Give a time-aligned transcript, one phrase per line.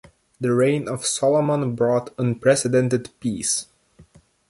[0.39, 3.67] The reign of Solomon brought unprecedented peace.